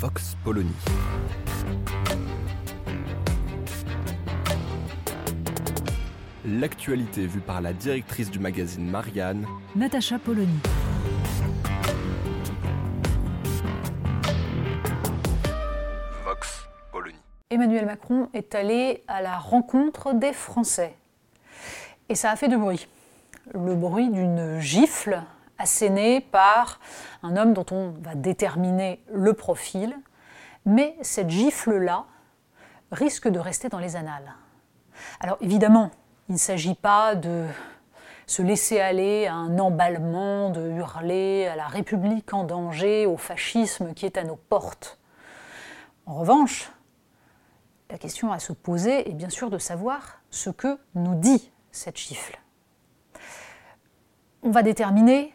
Vox 0.00 0.36
Polony. 0.44 0.70
L'actualité 6.46 7.26
vue 7.26 7.40
par 7.40 7.60
la 7.60 7.72
directrice 7.72 8.30
du 8.30 8.38
magazine 8.38 8.88
Marianne, 8.88 9.44
Natacha 9.74 10.20
Polony. 10.20 10.60
Vox 16.24 16.68
Polony. 16.92 17.18
Emmanuel 17.50 17.86
Macron 17.86 18.28
est 18.34 18.54
allé 18.54 19.02
à 19.08 19.20
la 19.20 19.36
rencontre 19.36 20.14
des 20.14 20.32
Français. 20.32 20.94
Et 22.08 22.14
ça 22.14 22.30
a 22.30 22.36
fait 22.36 22.46
du 22.46 22.56
bruit. 22.56 22.86
Le 23.52 23.74
bruit 23.74 24.10
d'une 24.10 24.60
gifle 24.60 25.24
assénée 25.58 26.20
par 26.20 26.80
un 27.22 27.36
homme 27.36 27.52
dont 27.52 27.66
on 27.70 27.90
va 28.00 28.14
déterminer 28.14 29.02
le 29.12 29.34
profil. 29.34 29.94
Mais 30.64 30.96
cette 31.02 31.30
gifle-là 31.30 32.04
risque 32.92 33.28
de 33.28 33.38
rester 33.38 33.68
dans 33.68 33.78
les 33.78 33.96
annales. 33.96 34.34
Alors 35.20 35.38
évidemment, 35.40 35.90
il 36.28 36.34
ne 36.34 36.38
s'agit 36.38 36.74
pas 36.74 37.14
de 37.14 37.46
se 38.26 38.42
laisser 38.42 38.78
aller 38.78 39.26
à 39.26 39.34
un 39.34 39.58
emballement, 39.58 40.50
de 40.50 40.70
hurler 40.70 41.46
à 41.46 41.56
la 41.56 41.66
République 41.66 42.34
en 42.34 42.44
danger, 42.44 43.06
au 43.06 43.16
fascisme 43.16 43.94
qui 43.94 44.04
est 44.04 44.18
à 44.18 44.24
nos 44.24 44.36
portes. 44.36 44.98
En 46.04 46.14
revanche, 46.14 46.70
la 47.90 47.96
question 47.96 48.30
à 48.30 48.38
se 48.38 48.52
poser 48.52 49.08
est 49.08 49.14
bien 49.14 49.30
sûr 49.30 49.48
de 49.48 49.56
savoir 49.56 50.20
ce 50.30 50.50
que 50.50 50.78
nous 50.94 51.14
dit 51.14 51.50
cette 51.72 51.96
gifle. 51.96 52.38
On 54.42 54.50
va 54.50 54.62
déterminer 54.62 55.34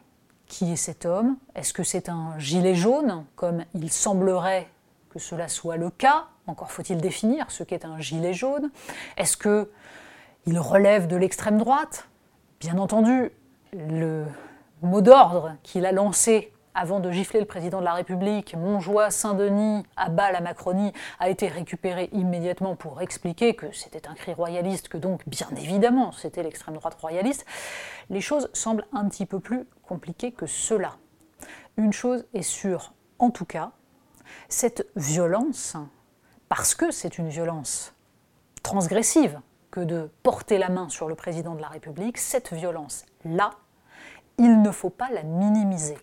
qui 0.53 0.71
est 0.71 0.75
cet 0.75 1.07
homme? 1.07 1.37
Est-ce 1.55 1.73
que 1.73 1.81
c'est 1.81 2.09
un 2.09 2.37
gilet 2.37 2.75
jaune, 2.75 3.25
comme 3.35 3.65
il 3.73 3.91
semblerait 3.91 4.69
que 5.09 5.17
cela 5.17 5.47
soit 5.47 5.77
le 5.77 5.89
cas? 5.89 6.27
Encore 6.45 6.71
faut-il 6.71 7.01
définir 7.01 7.49
ce 7.49 7.63
qu'est 7.63 7.85
un 7.85 7.99
gilet 7.99 8.33
jaune. 8.33 8.69
Est-ce 9.17 9.35
que 9.35 9.71
il 10.45 10.59
relève 10.59 11.07
de 11.07 11.15
l'extrême 11.15 11.57
droite? 11.57 12.07
Bien 12.59 12.77
entendu, 12.77 13.31
le 13.73 14.25
mot 14.83 15.01
d'ordre 15.01 15.55
qu'il 15.63 15.87
a 15.87 15.91
lancé 15.91 16.53
avant 16.75 16.99
de 16.99 17.11
gifler 17.11 17.39
le 17.39 17.45
président 17.45 17.79
de 17.79 17.85
la 17.85 17.93
République, 17.93 18.55
Montjoie, 18.55 19.11
Saint-Denis, 19.11 19.83
à 19.95 20.09
bas 20.09 20.31
la 20.31 20.41
Macronie, 20.41 20.91
a 21.19 21.29
été 21.29 21.47
récupéré 21.47 22.09
immédiatement 22.11 22.75
pour 22.75 23.01
expliquer 23.01 23.55
que 23.55 23.71
c'était 23.71 24.07
un 24.07 24.13
cri 24.13 24.33
royaliste, 24.33 24.87
que 24.87 24.97
donc, 24.97 25.27
bien 25.27 25.47
évidemment, 25.57 26.11
c'était 26.11 26.43
l'extrême 26.43 26.75
droite 26.75 26.95
royaliste. 26.99 27.45
Les 28.09 28.21
choses 28.21 28.49
semblent 28.53 28.85
un 28.91 29.07
petit 29.07 29.25
peu 29.25 29.39
plus 29.39 29.65
compliquées 29.87 30.31
que 30.31 30.45
cela. 30.45 30.97
Une 31.77 31.93
chose 31.93 32.25
est 32.33 32.41
sûre, 32.41 32.93
en 33.19 33.29
tout 33.29 33.45
cas, 33.45 33.71
cette 34.49 34.87
violence, 34.95 35.75
parce 36.49 36.75
que 36.75 36.91
c'est 36.91 37.17
une 37.17 37.29
violence 37.29 37.93
transgressive 38.63 39.39
que 39.71 39.79
de 39.79 40.11
porter 40.21 40.57
la 40.57 40.69
main 40.69 40.87
sur 40.89 41.07
le 41.07 41.15
président 41.15 41.55
de 41.55 41.61
la 41.61 41.67
République, 41.67 42.17
cette 42.17 42.53
violence-là, 42.53 43.51
il 44.37 44.61
ne 44.61 44.71
faut 44.71 44.89
pas 44.89 45.09
la 45.09 45.23
minimiser. 45.23 45.97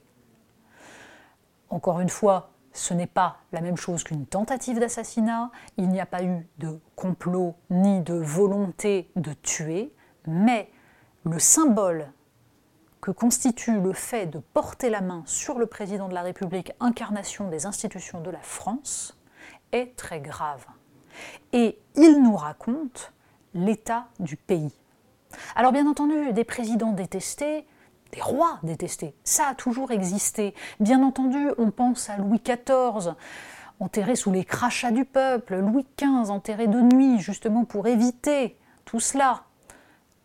Encore 1.70 2.00
une 2.00 2.08
fois, 2.08 2.50
ce 2.72 2.94
n'est 2.94 3.06
pas 3.06 3.38
la 3.52 3.60
même 3.60 3.76
chose 3.76 4.04
qu'une 4.04 4.26
tentative 4.26 4.78
d'assassinat, 4.78 5.50
il 5.76 5.88
n'y 5.88 6.00
a 6.00 6.06
pas 6.06 6.22
eu 6.22 6.46
de 6.58 6.80
complot 6.96 7.54
ni 7.70 8.00
de 8.00 8.14
volonté 8.14 9.10
de 9.16 9.32
tuer, 9.32 9.92
mais 10.26 10.70
le 11.24 11.38
symbole 11.38 12.12
que 13.00 13.10
constitue 13.10 13.80
le 13.80 13.92
fait 13.92 14.26
de 14.26 14.38
porter 14.38 14.90
la 14.90 15.00
main 15.00 15.22
sur 15.26 15.58
le 15.58 15.66
président 15.66 16.08
de 16.08 16.14
la 16.14 16.22
République, 16.22 16.72
incarnation 16.80 17.48
des 17.48 17.66
institutions 17.66 18.20
de 18.20 18.30
la 18.30 18.40
France, 18.40 19.18
est 19.72 19.96
très 19.96 20.20
grave. 20.20 20.66
Et 21.52 21.78
il 21.96 22.22
nous 22.22 22.36
raconte 22.36 23.12
l'état 23.54 24.08
du 24.18 24.36
pays. 24.36 24.72
Alors 25.54 25.72
bien 25.72 25.86
entendu, 25.88 26.32
des 26.32 26.44
présidents 26.44 26.92
détestés, 26.92 27.66
des 28.12 28.20
rois 28.20 28.58
détestés. 28.62 29.14
Ça 29.24 29.48
a 29.48 29.54
toujours 29.54 29.90
existé. 29.90 30.54
Bien 30.80 31.02
entendu, 31.02 31.50
on 31.58 31.70
pense 31.70 32.10
à 32.10 32.16
Louis 32.16 32.40
XIV, 32.40 33.14
enterré 33.78 34.16
sous 34.16 34.30
les 34.30 34.44
crachats 34.44 34.90
du 34.90 35.04
peuple, 35.04 35.56
Louis 35.56 35.86
XV, 35.98 36.30
enterré 36.30 36.66
de 36.66 36.80
nuit, 36.80 37.18
justement 37.18 37.64
pour 37.64 37.86
éviter 37.86 38.56
tout 38.84 39.00
cela. 39.00 39.44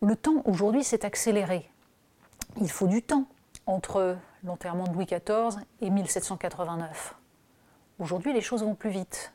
Le 0.02 0.16
temps 0.16 0.42
aujourd'hui 0.44 0.84
s'est 0.84 1.04
accéléré. 1.04 1.70
Il 2.60 2.70
faut 2.70 2.86
du 2.86 3.02
temps 3.02 3.26
entre 3.66 4.16
l'enterrement 4.44 4.84
de 4.84 4.92
Louis 4.92 5.06
XIV 5.06 5.60
et 5.80 5.90
1789. 5.90 7.14
Aujourd'hui, 7.98 8.32
les 8.32 8.40
choses 8.40 8.62
vont 8.62 8.74
plus 8.74 8.90
vite. 8.90 9.32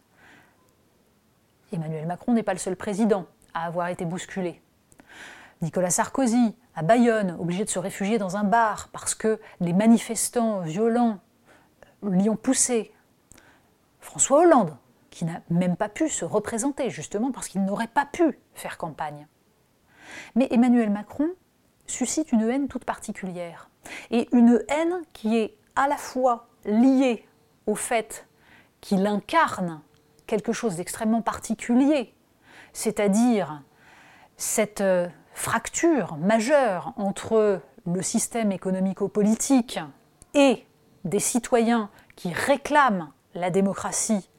Emmanuel 1.73 2.05
Macron 2.05 2.33
n'est 2.33 2.43
pas 2.43 2.53
le 2.53 2.59
seul 2.59 2.75
président 2.75 3.25
à 3.53 3.65
avoir 3.65 3.87
été 3.87 4.05
bousculé. 4.05 4.61
Nicolas 5.61 5.89
Sarkozy, 5.89 6.55
à 6.75 6.83
Bayonne, 6.83 7.35
obligé 7.39 7.65
de 7.65 7.69
se 7.69 7.79
réfugier 7.79 8.17
dans 8.17 8.37
un 8.37 8.43
bar 8.43 8.89
parce 8.91 9.15
que 9.15 9.39
les 9.59 9.73
manifestants 9.73 10.61
violents 10.61 11.19
l'y 12.03 12.29
ont 12.29 12.35
poussé. 12.35 12.93
François 13.99 14.39
Hollande, 14.39 14.77
qui 15.09 15.25
n'a 15.25 15.41
même 15.49 15.75
pas 15.75 15.89
pu 15.89 16.09
se 16.09 16.25
représenter, 16.25 16.89
justement 16.89 17.31
parce 17.31 17.47
qu'il 17.47 17.63
n'aurait 17.63 17.87
pas 17.87 18.05
pu 18.05 18.39
faire 18.53 18.77
campagne. 18.77 19.27
Mais 20.35 20.47
Emmanuel 20.51 20.89
Macron 20.89 21.29
suscite 21.85 22.31
une 22.31 22.41
haine 22.49 22.67
toute 22.67 22.85
particulière. 22.85 23.69
Et 24.09 24.27
une 24.31 24.63
haine 24.69 25.01
qui 25.13 25.37
est 25.37 25.57
à 25.75 25.87
la 25.87 25.97
fois 25.97 26.47
liée 26.65 27.27
au 27.67 27.75
fait 27.75 28.27
qu'il 28.79 29.05
incarne 29.05 29.81
quelque 30.27 30.53
chose 30.53 30.77
d'extrêmement 30.77 31.21
particulier, 31.21 32.13
c'est-à-dire 32.73 33.61
cette 34.37 34.81
euh, 34.81 35.07
fracture 35.41 36.17
majeure 36.17 36.93
entre 36.97 37.61
le 37.91 38.01
système 38.03 38.51
économico-politique 38.51 39.79
et 40.35 40.63
des 41.03 41.19
citoyens 41.19 41.89
qui 42.15 42.31
réclament 42.31 43.11
la 43.33 43.49
démocratie, 43.49 44.29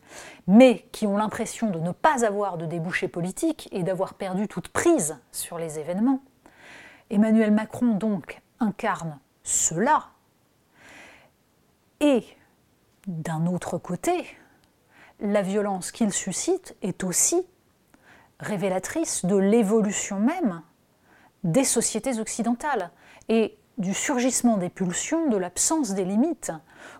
mais 0.46 0.86
qui 0.92 1.08
ont 1.08 1.16
l'impression 1.16 1.70
de 1.70 1.80
ne 1.80 1.90
pas 1.90 2.24
avoir 2.24 2.56
de 2.56 2.66
débouché 2.66 3.08
politique 3.08 3.68
et 3.72 3.82
d'avoir 3.82 4.14
perdu 4.14 4.46
toute 4.46 4.68
prise 4.68 5.18
sur 5.32 5.58
les 5.58 5.80
événements. 5.80 6.22
Emmanuel 7.10 7.50
Macron 7.50 7.94
donc 7.96 8.40
incarne 8.60 9.18
cela. 9.42 10.04
Et 11.98 12.24
d'un 13.08 13.46
autre 13.46 13.76
côté, 13.76 14.24
la 15.18 15.42
violence 15.42 15.90
qu'il 15.90 16.12
suscite 16.12 16.76
est 16.80 17.02
aussi 17.02 17.44
révélatrice 18.38 19.24
de 19.24 19.34
l'évolution 19.36 20.20
même 20.20 20.62
des 21.44 21.64
sociétés 21.64 22.18
occidentales 22.18 22.90
et 23.28 23.56
du 23.78 23.94
surgissement 23.94 24.56
des 24.56 24.68
pulsions, 24.68 25.28
de 25.28 25.36
l'absence 25.36 25.92
des 25.94 26.04
limites 26.04 26.52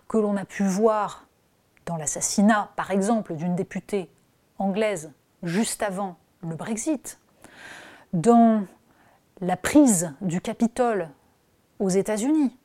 que 0.07 0.17
l'on 0.17 0.35
a 0.37 0.45
pu 0.45 0.63
voir 0.63 1.27
dans 1.85 1.97
l'assassinat, 1.97 2.71
par 2.75 2.91
exemple, 2.91 3.35
d'une 3.35 3.55
députée 3.55 4.09
anglaise 4.57 5.11
juste 5.43 5.83
avant 5.83 6.17
le 6.41 6.55
Brexit, 6.55 7.19
dans 8.13 8.65
la 9.41 9.57
prise 9.57 10.13
du 10.21 10.41
Capitole 10.41 11.09
aux 11.79 11.89
États-Unis, 11.89 12.55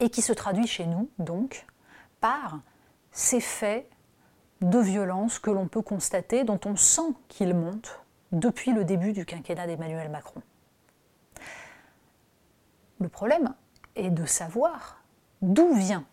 et 0.00 0.10
qui 0.10 0.22
se 0.22 0.32
traduit 0.32 0.66
chez 0.66 0.86
nous, 0.86 1.08
donc, 1.18 1.66
par 2.20 2.60
ces 3.12 3.40
faits 3.40 3.88
de 4.60 4.78
violence 4.78 5.38
que 5.38 5.50
l'on 5.50 5.68
peut 5.68 5.82
constater, 5.82 6.44
dont 6.44 6.60
on 6.64 6.76
sent 6.76 7.14
qu'ils 7.28 7.54
montent 7.54 8.00
depuis 8.30 8.72
le 8.72 8.84
début 8.84 9.12
du 9.12 9.24
quinquennat 9.24 9.66
d'Emmanuel 9.66 10.08
Macron. 10.10 10.42
Le 13.02 13.08
problème 13.08 13.52
est 13.96 14.10
de 14.10 14.24
savoir 14.24 15.02
d'où 15.42 15.74
vient 15.74 16.04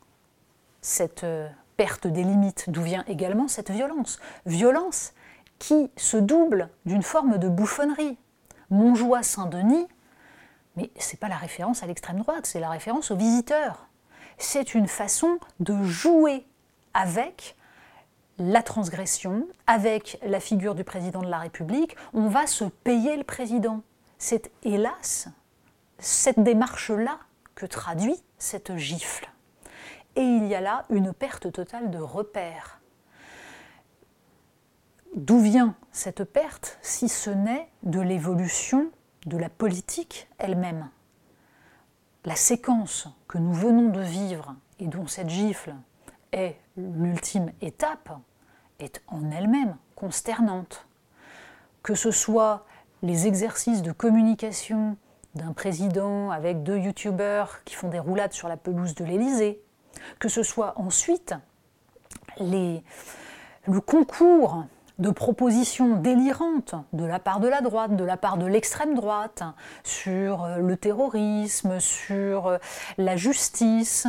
cette 0.81 1.23
euh, 1.23 1.47
perte 1.77 2.07
des 2.07 2.23
limites, 2.23 2.65
d'où 2.67 2.81
vient 2.81 3.03
également 3.07 3.47
cette 3.47 3.69
violence. 3.69 4.19
Violence 4.47 5.13
qui 5.59 5.91
se 5.97 6.17
double 6.17 6.69
d'une 6.85 7.03
forme 7.03 7.37
de 7.37 7.47
bouffonnerie. 7.47 8.17
Montjoie 8.71 9.21
Saint-Denis, 9.21 9.87
mais 10.77 10.89
ce 10.99 11.11
n'est 11.11 11.17
pas 11.19 11.27
la 11.27 11.37
référence 11.37 11.83
à 11.83 11.85
l'extrême 11.85 12.17
droite, 12.17 12.47
c'est 12.47 12.59
la 12.59 12.69
référence 12.69 13.11
aux 13.11 13.15
visiteurs. 13.15 13.87
c'est 14.39 14.73
une 14.73 14.87
façon 14.87 15.37
de 15.59 15.83
jouer 15.83 16.47
avec 16.95 17.55
la 18.39 18.63
transgression, 18.63 19.45
avec 19.67 20.17
la 20.23 20.39
figure 20.39 20.73
du 20.73 20.83
président 20.83 21.21
de 21.21 21.29
la 21.29 21.39
République. 21.39 21.95
On 22.13 22.29
va 22.29 22.47
se 22.47 22.63
payer 22.63 23.15
le 23.15 23.23
président. 23.23 23.81
C'est 24.17 24.49
hélas 24.63 25.29
cette 25.99 26.39
démarche-là 26.39 27.19
que 27.55 27.65
traduit 27.65 28.15
cette 28.37 28.75
gifle. 28.77 29.29
Et 30.15 30.23
il 30.23 30.47
y 30.47 30.55
a 30.55 30.61
là 30.61 30.85
une 30.89 31.13
perte 31.13 31.51
totale 31.51 31.91
de 31.91 31.99
repères. 31.99 32.79
D'où 35.15 35.39
vient 35.39 35.75
cette 35.91 36.23
perte 36.23 36.77
si 36.81 37.09
ce 37.09 37.29
n'est 37.29 37.69
de 37.83 37.99
l'évolution 37.99 38.91
de 39.25 39.37
la 39.37 39.49
politique 39.49 40.29
elle-même? 40.37 40.89
La 42.25 42.35
séquence 42.35 43.07
que 43.27 43.37
nous 43.37 43.53
venons 43.53 43.89
de 43.89 44.01
vivre 44.01 44.55
et 44.79 44.87
dont 44.87 45.07
cette 45.07 45.29
gifle 45.29 45.73
est 46.31 46.57
l'ultime 46.77 47.51
étape 47.61 48.11
est 48.79 49.01
en 49.07 49.31
elle-même 49.31 49.77
consternante. 49.95 50.87
Que 51.83 51.95
ce 51.95 52.11
soit 52.11 52.65
les 53.01 53.27
exercices 53.27 53.81
de 53.81 53.91
communication 53.91 54.97
d'un 55.35 55.53
président 55.53 56.31
avec 56.31 56.63
deux 56.63 56.77
youtubeurs 56.77 57.63
qui 57.63 57.75
font 57.75 57.89
des 57.89 57.99
roulades 57.99 58.33
sur 58.33 58.47
la 58.47 58.57
pelouse 58.57 58.95
de 58.95 59.05
l'Élysée, 59.05 59.61
que 60.19 60.29
ce 60.29 60.43
soit 60.43 60.73
ensuite 60.77 61.35
le 62.39 62.81
concours 63.79 64.65
de 64.97 65.09
propositions 65.09 65.95
délirantes 65.95 66.75
de 66.93 67.05
la 67.05 67.19
part 67.19 67.39
de 67.39 67.47
la 67.47 67.61
droite, 67.61 67.95
de 67.95 68.03
la 68.03 68.17
part 68.17 68.37
de 68.37 68.45
l'extrême 68.45 68.95
droite, 68.95 69.43
sur 69.83 70.47
le 70.57 70.75
terrorisme, 70.75 71.79
sur 71.79 72.57
la 72.97 73.15
justice, 73.15 74.07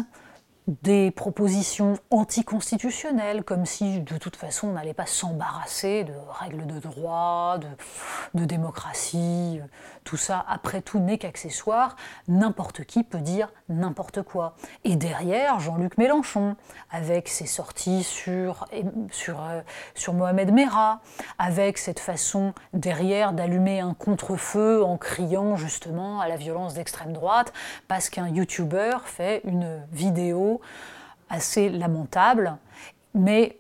des 0.82 1.11
propositions 1.11 1.99
anticonstitutionnelles, 2.11 3.43
comme 3.43 3.67
si 3.67 4.00
de 4.00 4.17
toute 4.19 4.37
façon 4.37 4.69
on 4.69 4.72
n'allait 4.72 4.94
pas 4.94 5.06
s'embarrasser 5.06 6.05
de 6.05 6.12
règles 6.40 6.67
de 6.67 6.78
droit, 6.78 7.58
de, 8.34 8.44
démocratie, 8.44 9.61
tout 10.05 10.17
ça 10.17 10.44
après 10.49 10.81
tout 10.81 11.00
n'est 11.00 11.19
qu'accessoire, 11.19 11.96
n'importe 12.28 12.84
qui 12.84 13.02
peut 13.02 13.19
dire 13.19 13.52
n'importe 13.69 14.22
quoi. 14.22 14.55
Et 14.84 14.96
derrière, 14.96 15.61
Jean-Luc 15.61 15.99
Mélenchon, 15.99 16.56
avec 16.90 17.28
ses 17.28 17.46
sorties 17.46 18.02
sur, 18.02 18.67
sur, 19.11 19.43
euh, 19.43 19.61
sur 19.94 20.14
Mohamed 20.14 20.52
Merah, 20.52 21.00
avec 21.38 21.78
cette 21.78 22.00
façon 22.00 22.55
derrière 22.72 23.32
d'allumer 23.32 23.81
un 23.81 23.94
contre-feu 23.94 24.84
en 24.84 24.96
criant 24.96 25.56
justement 25.56 26.20
à 26.20 26.28
la 26.28 26.37
violence 26.37 26.75
d'extrême 26.75 27.12
droite, 27.12 27.52
parce 27.88 28.08
qu'un 28.08 28.28
youtubeur 28.28 29.08
fait 29.08 29.43
une 29.44 29.82
vidéo 29.93 30.60
assez 31.29 31.69
lamentable, 31.69 32.57
mais 33.15 33.59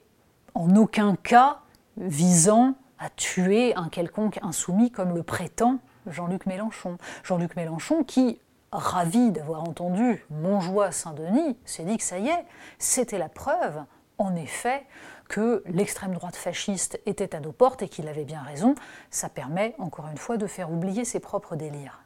en 0.54 0.74
aucun 0.76 1.16
cas 1.16 1.60
visant 1.96 2.74
à 2.98 3.08
tuer 3.10 3.74
un 3.76 3.88
quelconque 3.88 4.38
insoumis 4.42 4.90
comme 4.90 5.14
le 5.14 5.22
prétend 5.22 5.78
Jean-Luc 6.06 6.46
Mélenchon. 6.46 6.98
Jean-Luc 7.24 7.56
Mélenchon 7.56 8.04
qui, 8.04 8.40
ravi 8.72 9.30
d'avoir 9.30 9.62
entendu 9.62 10.24
Montjoie 10.30 10.92
Saint-Denis, 10.92 11.56
s'est 11.64 11.84
dit 11.84 11.96
que 11.96 12.02
ça 12.02 12.18
y 12.18 12.28
est, 12.28 12.44
c'était 12.78 13.18
la 13.18 13.28
preuve, 13.28 13.82
en 14.18 14.34
effet, 14.36 14.86
que 15.28 15.62
l'extrême 15.66 16.12
droite 16.12 16.36
fasciste 16.36 17.00
était 17.06 17.34
à 17.34 17.40
nos 17.40 17.52
portes 17.52 17.82
et 17.82 17.88
qu'il 17.88 18.08
avait 18.08 18.24
bien 18.24 18.42
raison. 18.42 18.74
Ça 19.10 19.28
permet, 19.28 19.74
encore 19.78 20.08
une 20.08 20.18
fois, 20.18 20.36
de 20.36 20.46
faire 20.46 20.70
oublier 20.70 21.04
ses 21.04 21.20
propres 21.20 21.56
délires. 21.56 22.02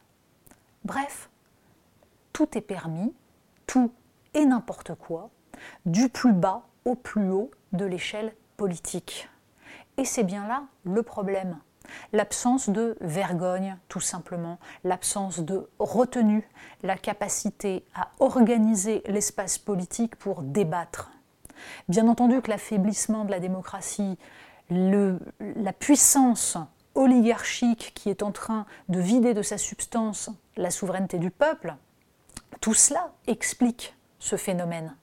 Bref, 0.85 1.31
tout 2.33 2.57
est 2.59 2.63
permis, 2.63 3.15
tout 3.67 3.93
et 4.35 4.45
n'importe 4.45 4.95
quoi, 4.95 5.31
du 5.87 6.09
plus 6.09 6.33
bas 6.33 6.63
au 6.85 6.95
plus 6.95 7.31
haut 7.31 7.51
de 7.73 7.85
l'échelle 7.85 8.35
politique. 8.57 9.29
Et 9.97 10.05
c'est 10.05 10.25
bien 10.25 10.47
là 10.47 10.65
le 10.85 11.03
problème. 11.03 11.59
L'absence 12.13 12.69
de 12.69 12.97
vergogne, 13.01 13.77
tout 13.89 14.01
simplement, 14.01 14.59
l'absence 14.85 15.41
de 15.41 15.69
retenue, 15.79 16.49
la 16.83 16.97
capacité 16.97 17.85
à 17.95 18.11
organiser 18.21 19.03
l'espace 19.07 19.59
politique 19.59 20.17
pour 20.17 20.43
débattre. 20.43 21.11
Bien 21.89 22.09
entendu 22.09 22.41
que 22.41 22.51
l'affaiblissement 22.51 23.25
de 23.25 23.31
la 23.31 23.41
démocratie, 23.41 24.19
la 24.71 25.73
puissance 25.79 26.57
oligarchique 26.95 27.93
qui 27.95 28.09
est 28.09 28.23
en 28.23 28.33
train 28.33 28.67
de 28.89 28.99
vider 28.99 29.35
de 29.35 29.43
sa 29.43 29.59
substance 29.59 30.31
la 30.57 30.71
souveraineté 30.71 31.19
du 31.19 31.31
peuple, 31.31 31.75
tout 32.61 32.75
cela 32.75 33.13
explique 33.27 33.95
ce 34.25 34.37
phénomène. 34.37 34.97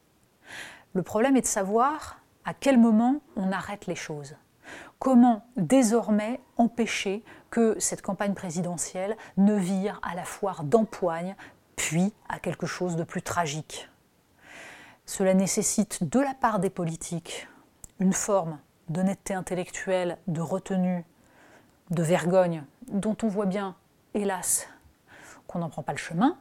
Le 0.93 1.03
problème 1.03 1.37
est 1.37 1.41
de 1.41 1.45
savoir 1.45 2.17
à 2.43 2.55
quel 2.55 2.79
moment 2.79 3.21
on 3.35 3.51
arrête 3.51 3.85
les 3.85 3.95
choses. 3.95 4.35
Comment 4.97 5.45
désormais 5.57 6.39
empêcher 6.57 7.23
que 7.51 7.79
cette 7.79 8.01
campagne 8.01 8.33
présidentielle 8.33 9.15
ne 9.37 9.53
vire 9.53 9.99
à 10.01 10.15
la 10.15 10.25
foire 10.25 10.63
d'empoigne, 10.63 11.35
puis 11.75 12.13
à 12.29 12.39
quelque 12.39 12.65
chose 12.65 12.95
de 12.95 13.03
plus 13.03 13.21
tragique 13.21 13.89
Cela 15.05 15.35
nécessite 15.35 16.03
de 16.03 16.19
la 16.19 16.33
part 16.33 16.57
des 16.57 16.71
politiques 16.71 17.47
une 17.99 18.13
forme 18.13 18.57
d'honnêteté 18.89 19.35
intellectuelle, 19.35 20.17
de 20.25 20.41
retenue, 20.41 21.05
de 21.91 22.01
vergogne, 22.01 22.63
dont 22.87 23.15
on 23.21 23.27
voit 23.27 23.45
bien, 23.45 23.75
hélas, 24.15 24.67
qu'on 25.45 25.59
n'en 25.59 25.69
prend 25.69 25.83
pas 25.83 25.91
le 25.91 25.99
chemin, 25.99 26.39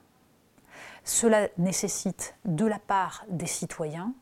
cela 1.04 1.48
nécessite 1.58 2.34
de 2.44 2.66
la 2.66 2.78
part 2.78 3.24
des 3.28 3.46
citoyens 3.46 4.12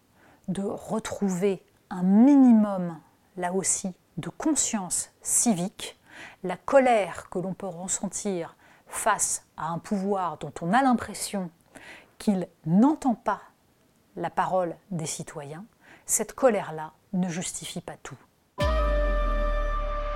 de 0.49 0.63
retrouver 0.63 1.63
un 1.91 2.03
minimum, 2.03 2.99
là 3.37 3.53
aussi, 3.53 3.95
de 4.17 4.29
conscience 4.29 5.11
civique, 5.23 5.99
la 6.43 6.57
colère 6.57 7.29
que 7.31 7.39
l'on 7.39 7.55
peut 7.55 7.67
ressentir 7.67 8.57
face 8.87 9.45
à 9.57 9.69
un 9.69 9.79
pouvoir 9.79 10.39
dont 10.39 10.53
on 10.63 10.73
a 10.73 10.83
l'impression 10.83 11.51
qu'il 12.19 12.49
n'entend 12.67 13.15
pas 13.15 13.41
la 14.17 14.31
parole 14.31 14.77
des 14.91 15.07
citoyens, 15.07 15.65
cette 16.07 16.33
colère-là 16.33 16.93
ne 17.13 17.29
justifie 17.29 17.81
pas 17.81 17.97
tout. 18.03 18.17